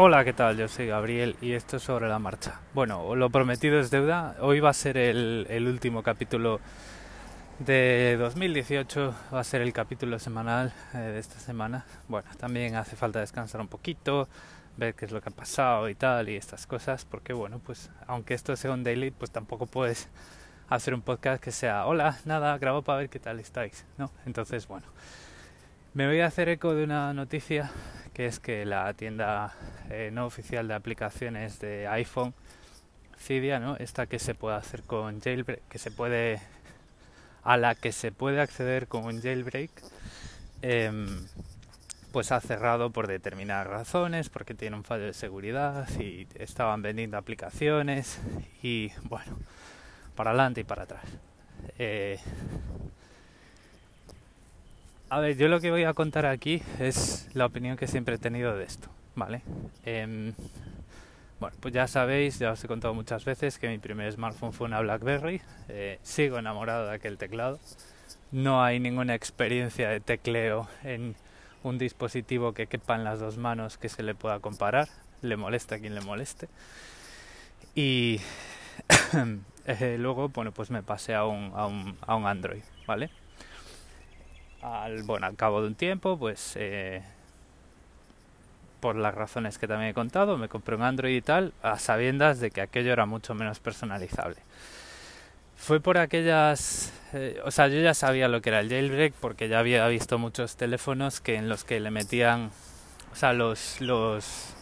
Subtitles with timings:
[0.00, 0.56] Hola, ¿qué tal?
[0.56, 2.60] Yo soy Gabriel y esto es sobre la marcha.
[2.72, 4.36] Bueno, lo prometido es deuda.
[4.38, 6.60] Hoy va a ser el, último capítulo
[7.58, 11.84] de 2018, va a ser el capítulo semanal eh, de esta semana.
[12.06, 14.28] Bueno, también hace falta descansar un poquito,
[14.76, 17.90] ver qué es lo que ha pasado y tal y estas cosas, porque bueno, pues
[18.06, 20.08] aunque esto sea un daily, pues tampoco puedes
[20.68, 24.12] hacer un podcast que sea, hola, nada, grabo para ver qué tal estáis, ¿no?
[24.26, 24.86] Entonces, bueno,
[25.98, 27.72] me voy a hacer eco de una noticia
[28.14, 29.52] que es que la tienda
[29.90, 32.34] eh, no oficial de aplicaciones de iPhone,
[33.18, 33.74] Cydia, ¿no?
[33.74, 36.40] esta que se puede hacer con jailbreak, que se puede
[37.42, 39.72] a la que se puede acceder con un jailbreak,
[40.62, 41.26] em,
[42.12, 47.18] pues ha cerrado por determinadas razones, porque tiene un fallo de seguridad y estaban vendiendo
[47.18, 48.20] aplicaciones
[48.62, 49.36] y bueno,
[50.14, 51.02] para adelante y para atrás.
[51.76, 52.20] Eh,
[55.10, 58.18] a ver, yo lo que voy a contar aquí es la opinión que siempre he
[58.18, 59.42] tenido de esto, ¿vale?
[59.84, 60.34] Em,
[61.40, 64.66] bueno, pues ya sabéis, ya os he contado muchas veces que mi primer smartphone fue
[64.66, 65.40] una BlackBerry.
[65.68, 67.58] Eh, sigo enamorado de aquel teclado.
[68.32, 71.14] No hay ninguna experiencia de tecleo en
[71.62, 74.88] un dispositivo que quepa en las dos manos que se le pueda comparar.
[75.22, 76.48] Le molesta a quien le moleste.
[77.74, 78.20] Y
[79.66, 83.10] eh, luego, bueno, pues me pasé a un, a un, a un Android, ¿vale?
[84.62, 87.02] Al, bueno, al cabo de un tiempo, pues eh,
[88.80, 92.40] por las razones que también he contado, me compré un Android y tal, a sabiendas
[92.40, 94.36] de que aquello era mucho menos personalizable.
[95.56, 99.48] Fue por aquellas, eh, o sea, yo ya sabía lo que era el jailbreak porque
[99.48, 102.50] ya había visto muchos teléfonos que en los que le metían,
[103.12, 104.54] o sea, los los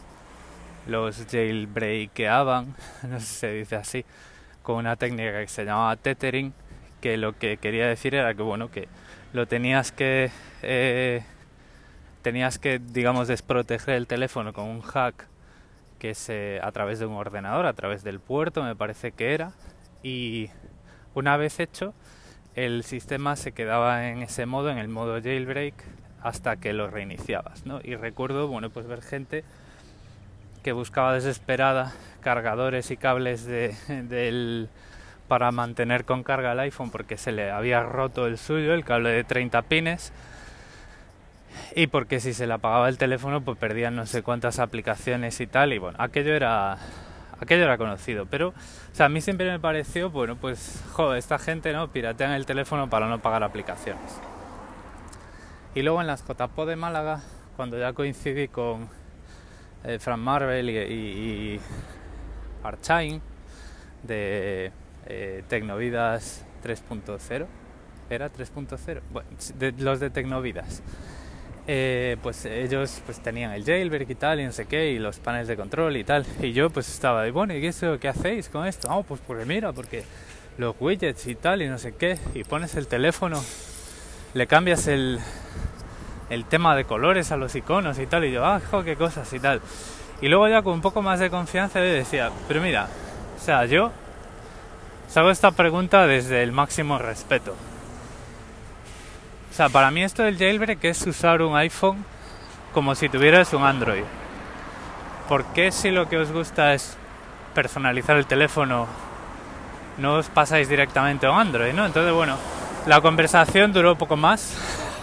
[0.86, 4.04] los jailbreakeaban, no sé si se dice así,
[4.62, 6.54] con una técnica que se llamaba tethering,
[7.00, 8.88] que lo que quería decir era que bueno que
[9.32, 10.30] lo tenías que
[10.62, 11.22] eh,
[12.22, 15.26] tenías que digamos desproteger el teléfono con un hack
[15.98, 19.52] que se a través de un ordenador a través del puerto me parece que era
[20.02, 20.50] y
[21.14, 21.94] una vez hecho
[22.54, 25.74] el sistema se quedaba en ese modo en el modo jailbreak
[26.22, 27.80] hasta que lo reiniciabas ¿no?
[27.82, 29.44] y recuerdo bueno pues ver gente
[30.62, 34.68] que buscaba desesperada cargadores y cables de, del
[35.28, 39.10] para mantener con carga el iPhone porque se le había roto el suyo, el cable
[39.10, 40.12] de 30 pines.
[41.74, 45.46] Y porque si se le apagaba el teléfono, pues perdían no sé cuántas aplicaciones y
[45.46, 45.72] tal.
[45.72, 46.78] Y bueno, aquello era
[47.40, 48.26] aquello era conocido.
[48.26, 48.54] Pero, o
[48.94, 51.88] sea, a mí siempre me pareció, bueno, pues, joder, esta gente, ¿no?
[51.88, 54.20] Piratean el teléfono para no pagar aplicaciones.
[55.74, 57.20] Y luego en las JPO de Málaga,
[57.56, 58.88] cuando ya coincidí con
[59.84, 61.60] eh, Frank Marvel y, y, y
[62.64, 63.20] Archain
[64.02, 64.72] de
[65.06, 67.46] eh, Tecnovidas 3.0.
[68.08, 69.00] ¿Era 3.0?
[69.10, 69.28] Bueno,
[69.78, 70.82] los de Tecnovidas.
[71.68, 75.18] Eh, pues ellos pues tenían el jailbreak y tal y no sé qué y los
[75.18, 78.48] paneles de control y tal y yo pues estaba de bueno y eso, qué hacéis
[78.48, 80.04] con esto no pues porque mira porque
[80.58, 83.42] los widgets y tal y no sé qué y pones el teléfono
[84.34, 85.18] le cambias el
[86.30, 89.40] el tema de colores a los iconos y tal y yo ah qué cosas y
[89.40, 89.60] tal
[90.20, 92.88] y luego ya con un poco más de confianza le decía pero mira
[93.36, 93.90] o sea yo
[95.08, 97.54] os hago esta pregunta desde el máximo respeto.
[99.50, 102.04] O sea, para mí esto del jailbreak es usar un iPhone
[102.74, 104.04] como si tuvieras un Android.
[105.28, 106.96] ¿Por qué si lo que os gusta es
[107.54, 108.86] personalizar el teléfono
[109.98, 111.86] no os pasáis directamente a un Android, ¿no?
[111.86, 112.36] Entonces, bueno,
[112.86, 114.54] la conversación duró poco más.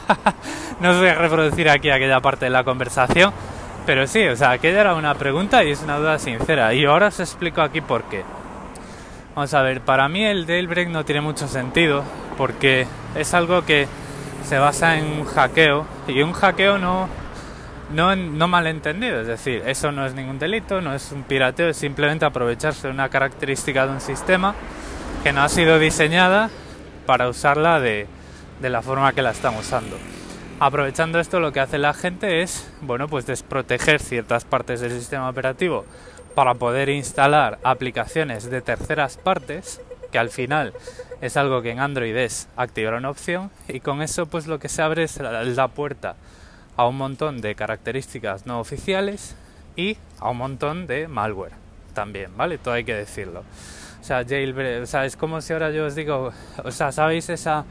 [0.79, 3.33] no os voy a reproducir aquí aquella parte de la conversación,
[3.85, 6.73] pero sí, o sea, aquella era una pregunta y es una duda sincera.
[6.73, 8.23] Y ahora os explico aquí por qué.
[9.35, 12.03] Vamos a ver, para mí el jailbreak no tiene mucho sentido
[12.37, 12.85] porque
[13.15, 13.87] es algo que
[14.47, 17.09] se basa en un hackeo y un hackeo no,
[17.91, 21.77] no, no malentendido, es decir, eso no es ningún delito, no es un pirateo, es
[21.77, 24.53] simplemente aprovecharse de una característica de un sistema
[25.23, 26.51] que no ha sido diseñada
[27.07, 28.05] para usarla de,
[28.61, 29.97] de la forma que la están usando.
[30.59, 35.27] Aprovechando esto lo que hace la gente es, bueno, pues desproteger ciertas partes del sistema
[35.27, 35.85] operativo
[36.35, 39.81] para poder instalar aplicaciones de terceras partes,
[40.11, 40.73] que al final
[41.21, 44.69] es algo que en Android es activar una opción, y con eso pues lo que
[44.69, 46.15] se abre es la, puerta
[46.75, 49.35] a un montón de características no oficiales
[49.75, 51.53] y a un montón de malware
[51.93, 52.57] también, ¿vale?
[52.57, 53.43] Todo hay que decirlo.
[54.01, 56.33] O sea, jailbreak, o sea, es como si ahora yo os digo,
[56.63, 57.63] o sea, ¿sabéis esa,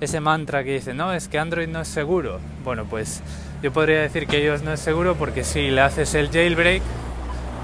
[0.00, 2.38] ese mantra que dice, no, es que Android no es seguro?
[2.64, 3.22] Bueno, pues
[3.62, 6.82] yo podría decir que ellos no es seguro porque si le haces el jailbreak,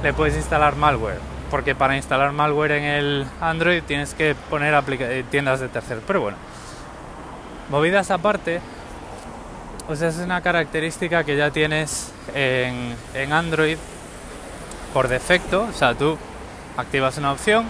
[0.02, 1.18] le puedes instalar malware.
[1.50, 6.02] Porque para instalar malware en el Android tienes que poner eh, tiendas de terceros.
[6.06, 6.36] Pero bueno,
[7.70, 8.60] movidas aparte,
[9.88, 13.78] o es una característica que ya tienes en, en Android
[14.92, 16.18] por defecto, o sea, tú
[16.76, 17.66] activas una opción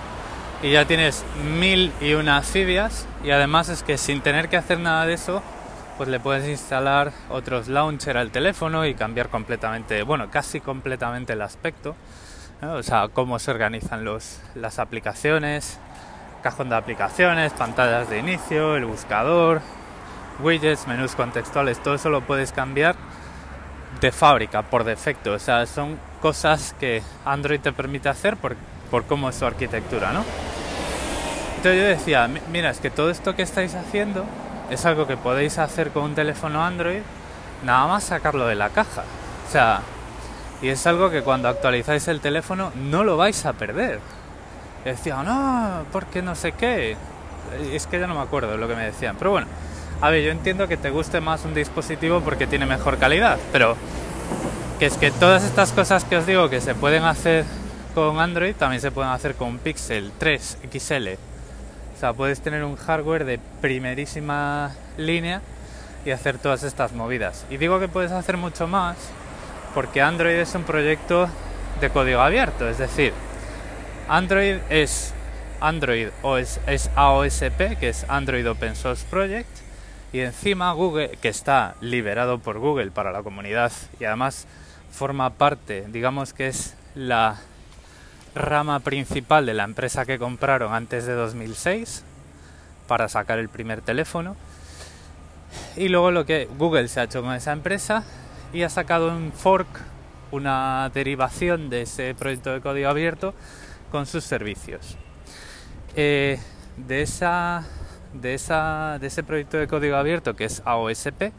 [0.63, 1.25] y ya tienes
[1.59, 5.43] mil y unas Cydias y además es que sin tener que hacer nada de eso,
[5.97, 11.43] pues le puedes instalar otros launcher al teléfono y cambiar completamente, bueno, casi completamente el
[11.43, 11.97] aspecto,
[12.63, 15.79] o sea, cómo se organizan los, las aplicaciones,
[16.43, 19.61] cajón de aplicaciones, pantallas de inicio, el buscador,
[20.41, 22.95] widgets, menús contextuales, todo eso lo puedes cambiar
[24.01, 25.33] de fábrica, por defecto.
[25.33, 28.57] O sea, son cosas que Android te permite hacer por,
[28.91, 30.25] por cómo es su arquitectura, ¿no?
[31.57, 34.25] Entonces yo decía, mira, es que todo esto que estáis haciendo
[34.71, 37.01] es algo que podéis hacer con un teléfono Android,
[37.65, 39.05] nada más sacarlo de la caja.
[39.49, 39.81] O sea,
[40.63, 44.01] y es algo que cuando actualizáis el teléfono no lo vais a perder.
[44.85, 46.97] decía, no, porque no sé qué.
[47.73, 49.17] Es que ya no me acuerdo lo que me decían.
[49.19, 49.47] Pero bueno,
[50.01, 53.77] a ver, yo entiendo que te guste más un dispositivo porque tiene mejor calidad, pero
[54.79, 57.45] que es que todas estas cosas que os digo que se pueden hacer
[57.95, 61.09] con Android también se pueden hacer con Pixel 3 XL.
[61.97, 65.41] O sea, puedes tener un hardware de primerísima línea
[66.05, 67.47] y hacer todas estas movidas.
[67.49, 68.97] Y digo que puedes hacer mucho más
[69.73, 71.29] porque Android es un proyecto
[71.81, 73.13] de código abierto, es decir,
[74.09, 75.13] Android es
[75.61, 79.49] Android o es, es AOSP, que es Android Open Source Project,
[80.13, 84.47] y encima Google, que está liberado por Google para la comunidad y además
[84.91, 87.39] forma parte, digamos que es la
[88.37, 92.05] rama principal de la empresa que compraron antes de 2006
[92.87, 94.37] para sacar el primer teléfono.
[95.77, 98.05] Y luego lo que Google se ha hecho con esa empresa
[98.53, 99.67] y ha sacado un fork,
[100.31, 103.35] una derivación de ese proyecto de código abierto
[103.91, 104.97] con sus servicios.
[105.97, 106.39] Eh,
[106.77, 107.65] de esa
[108.13, 111.33] de, esa, de ese proyecto de código abierto que es AOSP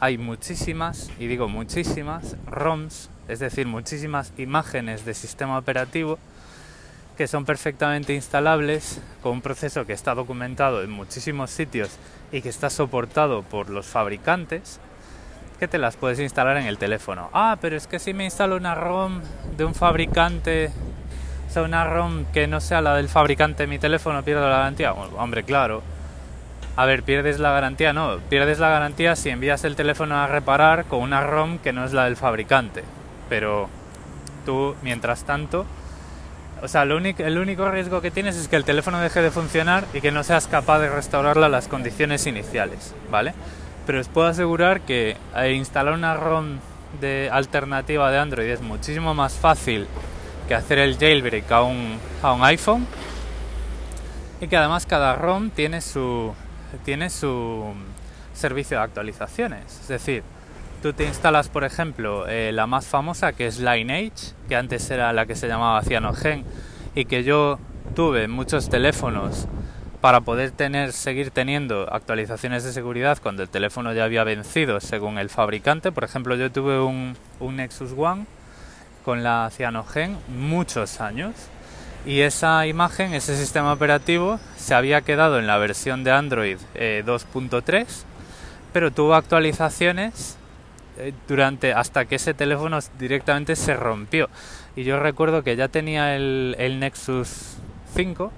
[0.00, 6.18] hay muchísimas, y digo muchísimas, ROMs, es decir, muchísimas imágenes de sistema operativo
[7.16, 11.90] que son perfectamente instalables con un proceso que está documentado en muchísimos sitios
[12.32, 14.80] y que está soportado por los fabricantes
[15.58, 17.30] que te las puedes instalar en el teléfono.
[17.32, 19.20] Ah, pero es que si me instalo una ROM
[19.56, 20.72] de un fabricante,
[21.48, 24.56] o sea, una ROM que no sea la del fabricante de mi teléfono, pierdo la
[24.56, 24.92] garantía.
[24.92, 25.82] hombre, claro,
[26.76, 30.86] a ver, pierdes la garantía, no, pierdes la garantía si envías el teléfono a reparar
[30.86, 32.82] con una ROM que no es la del fabricante.
[33.28, 33.68] Pero
[34.44, 35.66] tú, mientras tanto,
[36.62, 39.30] o sea, lo único, el único riesgo que tienes es que el teléfono deje de
[39.30, 43.34] funcionar y que no seas capaz de restaurarla a las condiciones iniciales, ¿vale?
[43.86, 46.58] Pero os puedo asegurar que eh, instalar una ROM
[47.00, 49.86] de alternativa de Android es muchísimo más fácil
[50.48, 52.86] que hacer el jailbreak a un, a un iPhone
[54.40, 56.34] y que además cada ROM tiene su,
[56.84, 57.72] tiene su
[58.34, 59.80] servicio de actualizaciones.
[59.80, 60.22] Es decir,
[60.84, 65.14] tú te instalas, por ejemplo, eh, la más famosa que es Lineage, que antes era
[65.14, 66.44] la que se llamaba Cyanogen
[66.94, 67.58] y que yo
[67.94, 69.46] tuve muchos teléfonos
[70.02, 75.16] para poder tener, seguir teniendo actualizaciones de seguridad cuando el teléfono ya había vencido según
[75.16, 75.90] el fabricante.
[75.90, 78.26] Por ejemplo, yo tuve un, un Nexus One
[79.06, 81.34] con la Cyanogen muchos años
[82.04, 87.72] y esa imagen, ese sistema operativo, se había quedado en la versión de Android 2.3,
[87.72, 87.86] eh,
[88.74, 90.36] pero tuvo actualizaciones
[91.28, 94.28] durante hasta que ese teléfono directamente se rompió.
[94.76, 97.56] Y yo recuerdo que ya tenía el, el Nexus
[97.94, 98.32] 5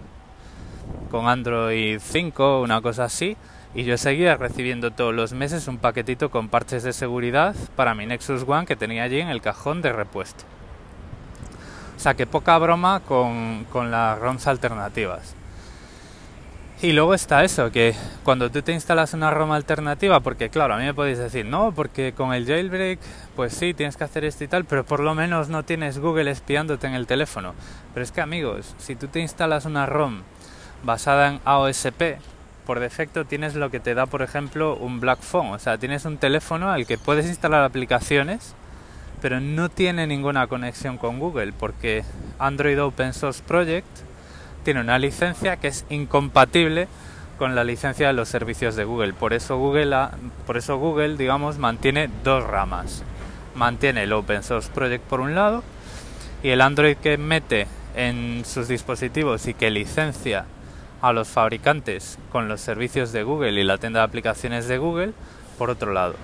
[1.11, 3.37] con Android 5, una cosa así,
[3.75, 8.07] y yo seguía recibiendo todos los meses un paquetito con parches de seguridad para mi
[8.07, 10.45] Nexus One que tenía allí en el cajón de repuesto.
[11.97, 15.35] O sea que poca broma con, con las ROMs alternativas.
[16.83, 20.77] Y luego está eso, que cuando tú te instalas una ROM alternativa, porque claro, a
[20.77, 22.99] mí me podéis decir, no, porque con el jailbreak,
[23.35, 26.31] pues sí, tienes que hacer esto y tal, pero por lo menos no tienes Google
[26.31, 27.55] espiándote en el teléfono.
[27.95, 30.21] Pero es que amigos, si tú te instalas una ROM
[30.85, 32.19] basada en AOSP,
[32.67, 36.05] por defecto tienes lo que te da, por ejemplo, un Black Phone, o sea, tienes
[36.05, 38.55] un teléfono al que puedes instalar aplicaciones
[39.23, 42.05] pero no tiene ninguna conexión con Google porque
[42.39, 43.87] Android Open Source Project
[44.67, 46.89] tiene una licencia que es incompatible
[47.39, 49.13] con la licencia de los servicios de Google.
[49.13, 49.97] Por eso Google,
[50.45, 53.05] por eso Google digamos, mantiene dos ramas.
[53.55, 55.63] Mantiene el Open Source Project por un lado
[56.43, 60.47] y el Android que mete en sus dispositivos y que licencia
[61.01, 65.13] a los fabricantes con los servicios de Google y la tienda de aplicaciones de Google
[65.59, 66.17] por otro lado.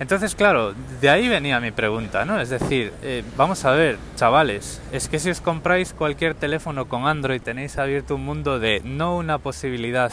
[0.00, 2.40] Entonces, claro, de ahí venía mi pregunta, ¿no?
[2.40, 7.06] Es decir, eh, vamos a ver, chavales, es que si os compráis cualquier teléfono con
[7.06, 10.12] Android tenéis abierto un mundo de no una posibilidad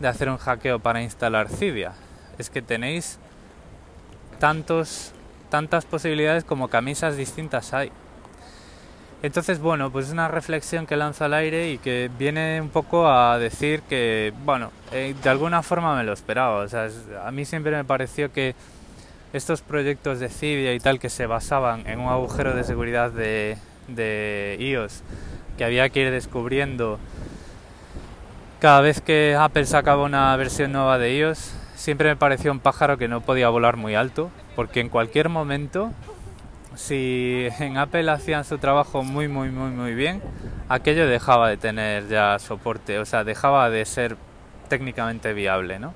[0.00, 1.92] de hacer un hackeo para instalar Cydia,
[2.36, 3.20] es que tenéis
[4.40, 5.12] tantos,
[5.50, 7.92] tantas posibilidades como camisas distintas hay.
[9.22, 13.08] Entonces, bueno, pues es una reflexión que lanzo al aire y que viene un poco
[13.08, 16.58] a decir que, bueno, eh, de alguna forma me lo esperaba.
[16.58, 16.88] O sea,
[17.24, 18.54] a mí siempre me pareció que
[19.36, 23.58] estos proyectos de Cydia y tal que se basaban en un agujero de seguridad de,
[23.88, 25.02] de iOS
[25.56, 26.98] que había que ir descubriendo
[28.60, 32.96] cada vez que Apple sacaba una versión nueva de iOS, siempre me pareció un pájaro
[32.96, 35.92] que no podía volar muy alto, porque en cualquier momento
[36.74, 40.22] si en Apple hacían su trabajo muy muy muy muy bien,
[40.68, 44.16] aquello dejaba de tener ya soporte, o sea, dejaba de ser
[44.68, 45.94] técnicamente viable, ¿no?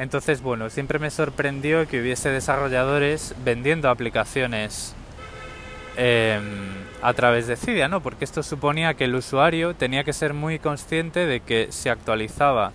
[0.00, 4.94] Entonces, bueno, siempre me sorprendió que hubiese desarrolladores vendiendo aplicaciones
[5.98, 6.42] em,
[7.02, 8.00] a través de Cydia, ¿no?
[8.00, 12.72] Porque esto suponía que el usuario tenía que ser muy consciente de que se actualizaba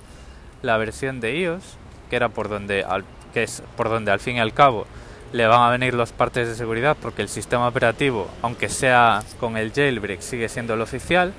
[0.62, 1.64] la versión de iOS,
[2.12, 2.86] que era por donde,
[3.34, 4.86] que es por donde al fin y al cabo
[5.34, 9.58] le van a venir los partes de seguridad porque el sistema operativo, aunque sea con
[9.58, 11.34] el jailbreak, sigue siendo el oficial,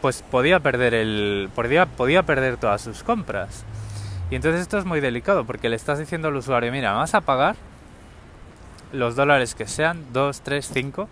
[0.00, 3.64] pues podía perder el podía, podía perder todas sus compras.
[4.30, 7.22] Y entonces esto es muy delicado porque le estás diciendo al usuario, mira, vas a
[7.22, 7.56] pagar
[8.92, 11.08] los dólares que sean, 2, 3, 5,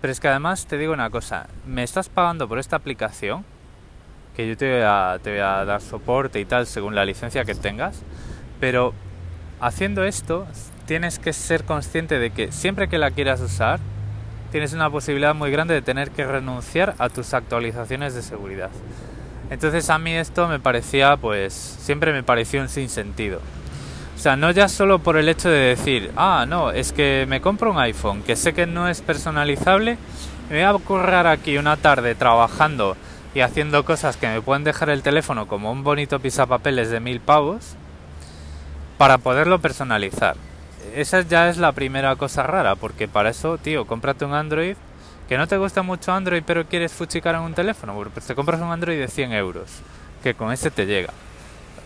[0.00, 3.44] pero es que además te digo una cosa, me estás pagando por esta aplicación,
[4.34, 7.44] que yo te voy a, te voy a dar soporte y tal según la licencia
[7.44, 8.02] que tengas,
[8.60, 8.94] pero
[9.60, 10.46] haciendo esto
[10.86, 13.80] tienes que ser consciente de que siempre que la quieras usar,
[14.50, 18.70] tienes una posibilidad muy grande de tener que renunciar a tus actualizaciones de seguridad.
[19.50, 23.40] Entonces a mí esto me parecía, pues, siempre me pareció un sinsentido.
[24.14, 27.40] O sea, no ya solo por el hecho de decir, ah, no, es que me
[27.40, 29.98] compro un iPhone que sé que no es personalizable,
[30.50, 32.96] me voy a currar aquí una tarde trabajando
[33.34, 37.20] y haciendo cosas que me pueden dejar el teléfono como un bonito pisapapeles de mil
[37.20, 37.74] pavos
[38.96, 40.36] para poderlo personalizar
[40.96, 44.76] esa ya es la primera cosa rara, porque para eso, tío, cómprate un Android
[45.28, 48.60] que no te gusta mucho Android, pero quieres fuchicar en un teléfono, pues te compras
[48.60, 49.70] un Android de 100 euros,
[50.22, 51.12] que con ese te llega.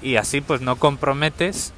[0.02, 1.72] Y así pues no comprometes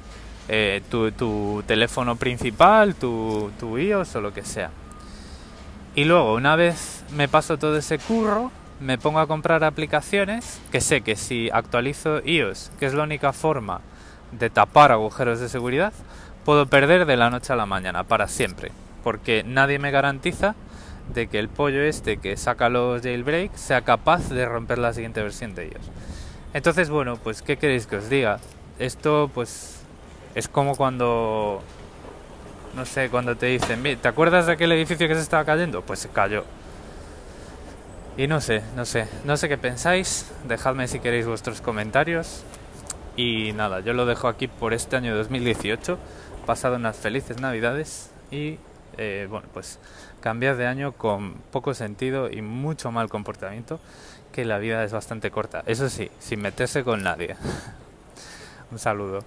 [0.49, 4.71] eh, tu, tu, teléfono principal, tu, tu iOS o lo que sea.
[5.95, 10.81] Y luego, una vez me paso todo ese curro, me pongo a comprar aplicaciones que
[10.81, 13.79] sé que si actualizo iOS, que es la única forma
[14.31, 15.93] de tapar agujeros de seguridad,
[16.43, 18.71] puedo perder de la noche a la mañana, para siempre,
[19.03, 20.55] porque nadie me garantiza
[21.13, 25.21] de que el pollo este que saca los jailbreak sea capaz de romper la siguiente
[25.21, 25.81] versión de ellos.
[26.53, 28.39] Entonces, bueno, pues ¿qué queréis que os diga?
[28.79, 29.81] Esto pues
[30.35, 31.61] es como cuando
[32.75, 35.81] no sé, cuando te dicen, ¿te acuerdas de aquel edificio que se estaba cayendo?
[35.83, 36.43] Pues se cayó.
[38.17, 42.43] Y no sé, no sé, no sé qué pensáis, dejadme si queréis vuestros comentarios.
[43.15, 45.99] Y nada, yo lo dejo aquí por este año 2018
[46.45, 48.57] pasado unas felices navidades y
[48.97, 49.79] eh, bueno, pues
[50.21, 53.79] cambiar de año con poco sentido y mucho mal comportamiento,
[54.31, 55.63] que la vida es bastante corta.
[55.65, 57.35] Eso sí, sin meterse con nadie.
[58.71, 59.23] Un saludo.